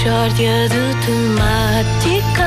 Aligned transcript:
Mishória 0.00 0.66
de 0.66 0.94
temáticas. 1.04 2.40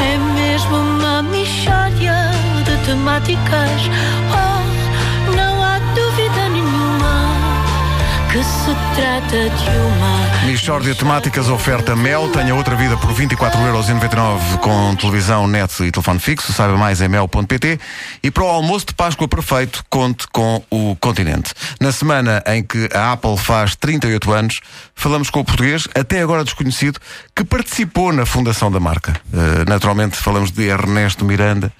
É 0.00 0.16
mesmo 0.16 0.74
uma 0.74 1.22
mishória 1.22 2.30
de 2.64 2.86
temáticas. 2.86 3.90
Michórdia 10.46 10.94
Temáticas 10.94 11.48
oferta 11.48 11.96
Mel. 11.96 12.28
Tenha 12.30 12.54
outra 12.54 12.76
vida 12.76 12.96
por 12.96 13.12
24,99€ 13.12 14.58
com 14.60 14.94
televisão, 14.94 15.48
net 15.48 15.82
e 15.82 15.90
telefone 15.90 16.20
fixo. 16.20 16.52
Saiba 16.52 16.76
mais 16.76 17.00
em 17.00 17.08
mel.pt. 17.08 17.80
E 18.22 18.30
para 18.30 18.44
o 18.44 18.46
almoço 18.46 18.86
de 18.86 18.94
Páscoa 18.94 19.26
perfeito, 19.26 19.84
conte 19.90 20.28
com 20.28 20.62
o 20.70 20.94
Continente. 20.96 21.52
Na 21.80 21.90
semana 21.90 22.42
em 22.46 22.62
que 22.62 22.88
a 22.94 23.12
Apple 23.12 23.36
faz 23.36 23.74
38 23.74 24.32
anos, 24.32 24.60
falamos 24.94 25.28
com 25.30 25.40
o 25.40 25.44
português, 25.44 25.88
até 25.94 26.20
agora 26.20 26.44
desconhecido, 26.44 27.00
que 27.34 27.44
participou 27.44 28.12
na 28.12 28.24
fundação 28.24 28.70
da 28.70 28.78
marca. 28.78 29.20
Uh, 29.32 29.68
naturalmente 29.68 30.16
falamos 30.16 30.52
de 30.52 30.68
Ernesto 30.68 31.24
Miranda. 31.24 31.72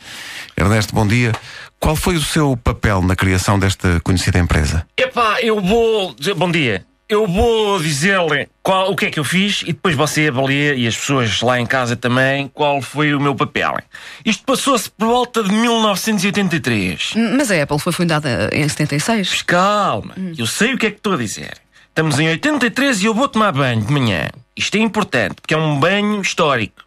Ernesto, 0.57 0.95
bom 0.95 1.07
dia. 1.07 1.33
Qual 1.79 1.95
foi 1.95 2.16
o 2.16 2.23
seu 2.23 2.57
papel 2.57 3.02
na 3.02 3.15
criação 3.15 3.59
desta 3.59 4.01
conhecida 4.01 4.38
empresa? 4.38 4.85
Epá, 4.97 5.41
eu 5.41 5.60
vou 5.60 6.15
dizer 6.15 6.35
bom 6.35 6.51
dia. 6.51 6.85
Eu 7.09 7.24
vou 7.27 7.78
dizer-lhe 7.80 8.48
qual- 8.65 8.91
o 8.91 8.96
que 8.96 9.06
é 9.06 9.10
que 9.12 9.19
eu 9.20 9.24
fiz 9.24 9.62
e 9.62 9.66
depois 9.66 9.95
você 9.95 10.27
avalia 10.27 10.74
e 10.74 10.88
as 10.88 10.96
pessoas 10.96 11.41
lá 11.41 11.60
em 11.60 11.65
casa 11.65 11.95
também 11.95 12.48
qual 12.52 12.82
foi 12.82 13.15
o 13.15 13.20
meu 13.20 13.32
papel. 13.34 13.77
Isto 14.24 14.42
passou-se 14.45 14.91
por 14.91 15.06
volta 15.06 15.42
de 15.45 15.52
1983. 15.52 17.15
Mas 17.37 17.51
a 17.52 17.62
Apple 17.62 17.79
foi 17.79 17.92
fundada 17.92 18.51
em 18.52 18.69
76. 18.69 19.29
Mas 19.30 19.42
calma, 19.42 20.15
eu 20.37 20.46
sei 20.46 20.74
o 20.74 20.79
que 20.79 20.87
é 20.87 20.91
que 20.91 20.96
estou 20.96 21.12
a 21.12 21.16
dizer. 21.16 21.52
Estamos 21.88 22.19
em 22.19 22.29
83 22.29 23.02
e 23.02 23.07
eu 23.07 23.15
vou 23.15 23.29
tomar 23.29 23.52
banho 23.52 23.80
de 23.82 23.93
manhã. 23.93 24.29
Isto 24.57 24.76
é 24.76 24.80
importante 24.80 25.37
porque 25.41 25.54
é 25.54 25.57
um 25.57 25.79
banho 25.79 26.20
histórico. 26.20 26.82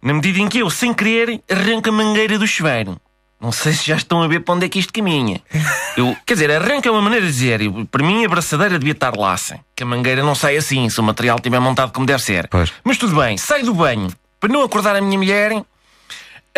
Na 0.00 0.14
medida 0.14 0.38
em 0.38 0.48
que 0.48 0.58
eu, 0.60 0.70
sem 0.70 0.94
querer, 0.94 1.40
arranco 1.50 1.88
a 1.90 1.92
mangueira 1.92 2.38
do 2.38 2.46
chuveiro. 2.46 2.98
Não 3.40 3.52
sei 3.52 3.72
se 3.72 3.86
já 3.86 3.94
estão 3.96 4.20
a 4.22 4.26
ver 4.26 4.40
para 4.40 4.54
onde 4.54 4.66
é 4.66 4.68
que 4.68 4.80
isto 4.80 4.92
caminha. 4.92 5.40
Eu, 5.96 6.16
quer 6.26 6.34
dizer, 6.34 6.50
arranca 6.50 6.90
uma 6.90 7.00
maneira 7.00 7.24
de 7.24 7.30
dizer. 7.32 7.60
Eu, 7.60 7.86
para 7.86 8.04
mim, 8.04 8.24
a 8.24 8.28
braçadeira 8.28 8.78
devia 8.78 8.92
estar 8.92 9.16
laça. 9.16 9.60
Que 9.76 9.84
a 9.84 9.86
mangueira 9.86 10.24
não 10.24 10.34
sai 10.34 10.56
assim, 10.56 10.88
se 10.90 10.98
o 10.98 11.04
material 11.04 11.36
estiver 11.36 11.60
montado 11.60 11.92
como 11.92 12.04
deve 12.04 12.20
ser. 12.22 12.48
Pois. 12.48 12.72
Mas 12.82 12.98
tudo 12.98 13.14
bem, 13.14 13.36
sai 13.36 13.62
do 13.62 13.72
banho. 13.72 14.08
Para 14.40 14.52
não 14.52 14.62
acordar 14.62 14.96
a 14.96 15.00
minha 15.00 15.16
mulher, 15.16 15.52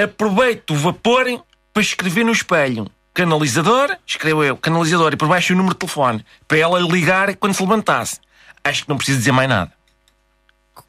aproveito 0.03 0.71
o 0.71 0.77
vapor 0.77 1.27
para 1.73 1.83
escrever 1.83 2.25
no 2.25 2.33
espelho. 2.33 2.87
Canalizador, 3.13 3.97
escrevo 4.07 4.43
eu, 4.45 4.57
canalizador, 4.57 5.13
e 5.13 5.17
por 5.17 5.29
baixo 5.29 5.53
o 5.53 5.57
número 5.57 5.75
de 5.75 5.81
telefone, 5.81 6.25
para 6.49 6.59
ela 6.59 6.79
ligar 6.81 7.35
quando 7.37 7.55
se 7.55 7.63
levantasse. 7.63 8.19
Acho 8.65 8.85
que 8.85 8.89
não 8.89 8.97
preciso 8.97 9.19
dizer 9.19 9.33
mais 9.33 9.49
nada. 9.49 9.73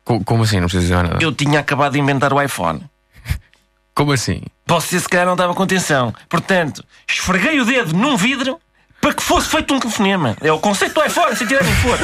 Co- 0.06 0.24
Como 0.24 0.44
assim? 0.44 0.60
Não 0.60 0.68
precisa 0.68 0.82
dizer 0.84 1.04
nada. 1.04 1.18
Eu 1.22 1.34
tinha 1.34 1.60
acabado 1.60 1.94
de 1.94 2.00
inventar 2.00 2.32
o 2.32 2.42
iPhone. 2.42 2.82
Como 3.96 4.12
assim? 4.14 4.42
Você 4.72 5.02
se 5.02 5.10
calhar 5.10 5.26
não 5.26 5.34
estava 5.34 5.54
com 5.54 5.64
atenção. 5.64 6.16
Portanto, 6.30 6.82
esfreguei 7.06 7.60
o 7.60 7.66
dedo 7.66 7.94
num 7.94 8.16
vidro 8.16 8.58
para 9.02 9.14
que 9.14 9.22
fosse 9.22 9.50
feito 9.50 9.74
um 9.74 9.80
telefonema. 9.82 10.38
É 10.40 10.50
o 10.50 10.60
conceito 10.60 10.94
do 10.94 11.04
iPhone, 11.04 11.36
se 11.36 11.46
tirarem 11.46 11.76
for. 11.76 12.00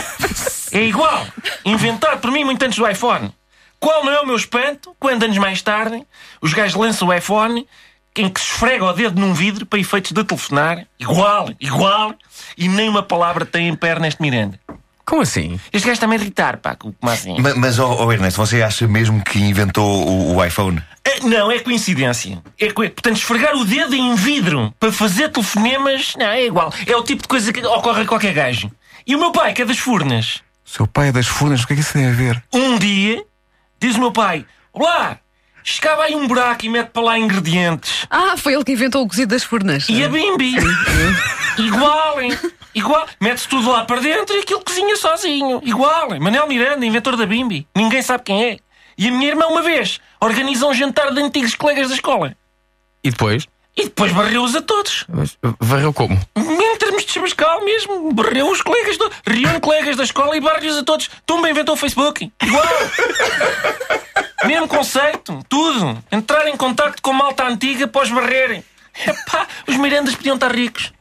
É 0.74 0.84
igual. 0.84 1.26
Inventado 1.64 2.20
por 2.20 2.30
mim 2.30 2.44
muito 2.44 2.62
antes 2.62 2.78
do 2.78 2.86
iPhone. 2.86 3.34
Qual 3.80 4.04
não 4.04 4.12
é 4.12 4.20
o 4.20 4.26
meu 4.26 4.36
espanto 4.36 4.94
quando, 5.00 5.24
anos 5.24 5.38
mais 5.38 5.62
tarde, 5.62 6.06
os 6.42 6.52
gajos 6.52 6.76
lançam 6.76 7.08
o 7.08 7.14
iPhone 7.14 7.66
em 8.18 8.28
que 8.28 8.42
se 8.42 8.48
esfrega 8.48 8.84
o 8.84 8.92
dedo 8.92 9.18
num 9.18 9.34
vidro 9.34 9.66
para 9.66 9.80
efeitos 9.80 10.12
de 10.12 10.22
telefonar? 10.26 10.86
Igual, 11.00 11.50
igual. 11.62 12.16
E 12.58 12.68
nem 12.68 12.90
uma 12.90 13.02
palavra 13.02 13.46
tem 13.46 13.70
em 13.70 13.76
pé 13.78 13.98
neste 13.98 14.22
Miranda. 14.22 14.60
Como 15.08 15.22
assim? 15.22 15.58
Este 15.72 15.86
gajo 15.88 15.94
está-me 15.94 16.16
a 16.16 16.20
irritar, 16.20 16.58
pá. 16.58 16.76
Como 16.76 16.94
assim? 17.04 17.40
Ma- 17.40 17.56
Mas, 17.56 17.80
ó 17.80 17.90
ó, 18.04 18.12
Ernesto, 18.12 18.38
você 18.46 18.62
acha 18.62 18.86
mesmo 18.88 19.24
que 19.24 19.40
inventou 19.40 20.06
o, 20.06 20.36
o 20.36 20.44
iPhone? 20.46 20.84
É, 21.06 21.22
Não, 21.22 21.50
é 21.50 21.60
coincidência. 21.60 22.38
É 22.60 22.72
coi- 22.72 22.90
Portanto, 22.90 23.16
esfregar 23.16 23.56
o 23.56 23.64
dedo 23.64 23.96
em 23.96 24.14
vidro 24.16 24.74
para 24.78 24.92
fazer 24.92 25.30
telefonemas, 25.30 26.14
não, 26.18 26.26
é 26.28 26.46
igual. 26.46 26.74
É 26.86 26.96
o 26.96 27.04
tipo 27.04 27.22
de 27.22 27.28
coisa 27.30 27.54
que 27.54 27.66
ocorre 27.66 28.02
a 28.02 28.06
qualquer 28.06 28.34
gajo. 28.34 28.70
E 29.08 29.16
o 29.16 29.20
meu 29.20 29.32
pai, 29.32 29.54
que 29.54 29.62
é 29.62 29.66
das 29.66 29.78
Furnas, 29.80 30.42
Seu 30.66 30.86
pai 30.86 31.08
é 31.08 31.12
das 31.14 31.26
Furnas, 31.28 31.64
o 31.64 31.68
que 31.68 31.72
é 31.72 31.76
que 31.78 31.82
isso 31.82 31.94
tem 31.94 32.08
a 32.08 32.12
ver? 32.12 32.44
um 32.54 32.78
dia, 32.78 33.24
diz 33.80 33.96
o 33.96 34.00
meu 34.02 34.12
pai: 34.12 34.46
Olá, 34.74 35.18
escava 35.64 36.04
aí 36.04 36.14
um 36.16 36.28
buraco 36.28 36.66
e 36.66 36.70
mete 36.70 36.90
para 36.90 37.02
lá 37.02 37.18
ingredientes. 37.18 38.06
Ah, 38.10 38.36
foi 38.36 38.54
ele 38.54 38.66
que 38.66 38.74
inventou 38.74 39.04
o 39.06 39.08
cozido 39.08 39.34
das 39.34 39.46
fornas. 39.46 39.88
E 39.88 40.04
a 40.04 40.10
bimbi. 40.10 40.54
Igual, 41.58 42.22
hein? 42.22 42.38
Igual. 42.76 43.08
Mete-se 43.20 43.48
tudo 43.48 43.72
lá 43.72 43.86
para 43.86 44.00
dentro 44.02 44.36
e 44.36 44.40
aquilo 44.42 44.62
cozinha 44.64 44.96
sozinho. 44.96 45.60
Igual. 45.64 46.14
hein? 46.14 46.20
Manel 46.20 46.48
Miranda, 46.48 46.86
inventor 46.86 47.16
da 47.16 47.26
bimbi. 47.26 47.68
Ninguém 47.76 48.02
sabe 48.02 48.24
quem 48.24 48.44
é. 48.46 48.60
E 48.98 49.08
a 49.08 49.12
minha 49.12 49.30
irmã, 49.30 49.48
uma 49.48 49.62
vez, 49.62 50.00
organiza 50.20 50.66
um 50.66 50.74
jantar 50.74 51.14
de 51.14 51.22
antigos 51.22 51.56
colegas 51.56 51.90
da 51.90 51.96
escola. 51.96 52.36
E 53.04 53.12
depois? 53.12 53.48
E 53.76 53.84
depois 53.84 54.12
barreu-os 54.12 54.56
a 54.56 54.62
todos. 54.62 55.06
Mas, 55.08 55.38
Varreu 55.60 55.94
como? 55.94 56.20
Em 56.36 56.78
termos 56.78 57.06
de 57.06 57.12
chabascal 57.14 57.64
mesmo. 57.64 58.12
Barreu 58.12 58.50
os 58.50 58.62
colegas, 58.64 58.98
do... 58.98 59.12
reúne 59.26 59.60
colegas 59.60 59.96
da 59.96 60.04
escola 60.04 60.36
e 60.36 60.42
barreu-os 60.42 60.78
a 60.80 60.84
todos. 60.84 61.10
Tumba 61.28 61.48
inventou 61.48 61.76
o 61.76 61.78
Facebook. 61.78 62.32
Igual. 62.42 62.66
mesmo 64.46 64.68
conceito. 64.68 65.40
Tudo. 65.48 66.04
Entrar 66.12 66.48
em 66.48 66.58
contacto 66.58 67.02
com 67.04 67.14
malta 67.14 67.46
antiga 67.48 67.86
após 67.86 68.10
barrerem. 68.10 68.64
Epá, 69.06 69.48
os 69.68 69.78
Mirandas 69.78 70.16
podiam 70.16 70.36
estar 70.36 70.54
ricos. 70.54 70.94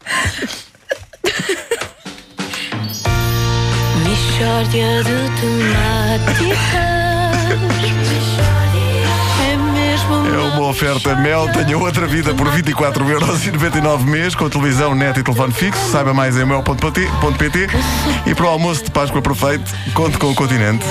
Mishória 4.05 5.03
de 5.03 5.31
temáticas. 5.41 7.07
É 9.39 9.57
mesmo 9.57 10.27
É 10.35 10.39
uma 10.55 10.69
oferta 10.69 11.15
Mel. 11.17 11.49
Tenha 11.53 11.79
outra 11.79 12.07
vida 12.07 12.35
por 12.35 12.49
24,99€ 12.49 14.05
mês 14.05 14.35
com 14.35 14.49
televisão, 14.49 14.95
net 14.95 15.19
e 15.19 15.23
telefone 15.23 15.53
fixo. 15.53 15.91
Saiba 15.91 16.13
mais 16.13 16.37
em 16.37 16.45
mel.pt. 16.45 17.09
E 18.27 18.35
para 18.35 18.45
o 18.45 18.49
almoço 18.49 18.85
de 18.85 18.91
Páscoa 18.91 19.23
perfeito, 19.23 19.73
conte 19.95 20.19
com 20.19 20.31
o 20.31 20.35
Continente. 20.35 20.85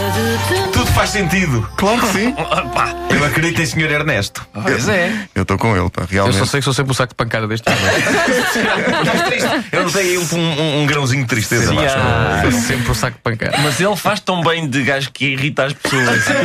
Faz 0.96 1.10
sentido. 1.10 1.70
Claro 1.76 2.00
que 2.00 2.08
sim. 2.08 2.30
Opa, 2.40 2.96
Eu 3.10 3.26
acredito 3.26 3.62
em 3.62 3.66
Sr. 3.66 3.92
Ernesto. 3.92 4.48
pois 4.54 4.88
é. 4.88 5.12
Eu 5.36 5.42
estou 5.42 5.58
com 5.58 5.76
ele, 5.76 5.90
pá, 5.90 6.04
Eu 6.04 6.08
realmente. 6.08 6.38
só 6.38 6.46
sei 6.46 6.62
que 6.62 6.64
sou 6.64 6.74
sempre 6.74 6.94
o 6.94 6.96
saco 6.96 7.10
de 7.12 7.16
pancada 7.16 7.46
deste 7.48 7.70
ano. 7.70 7.80
Eu 9.72 9.84
não 9.84 9.92
tenho 9.92 10.22
um, 10.22 10.36
um, 10.38 10.82
um 10.82 10.86
grãozinho 10.86 11.24
de 11.24 11.28
tristeza. 11.28 11.68
Sim, 11.68 11.78
ah. 11.80 12.40
Sou 12.50 12.52
sempre 12.62 12.92
o 12.92 12.96
saco 12.96 13.18
de 13.18 13.24
pancada. 13.24 13.58
Mas 13.62 13.80
ele 13.82 13.96
faz 13.98 14.22
tão 14.22 14.42
bem 14.42 14.70
de 14.70 14.84
gajo 14.84 15.12
que 15.12 15.26
irrita 15.34 15.66
as 15.66 15.74
pessoas. 15.74 16.24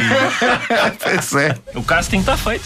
Pois 1.02 1.34
é. 1.34 1.56
o 1.74 1.82
casting 1.82 2.18
está 2.20 2.36
feito. 2.36 2.64